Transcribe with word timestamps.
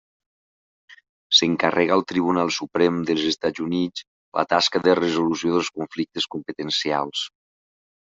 S'encarrega 1.39 1.93
al 1.97 2.03
Tribunal 2.13 2.51
Suprem 2.57 2.99
dels 3.11 3.29
Estats 3.35 3.65
Units 3.69 4.09
la 4.41 4.49
tasca 4.57 4.85
de 4.91 5.01
resolució 5.05 5.57
dels 5.61 5.75
conflictes 5.81 6.33
competencials. 6.37 7.29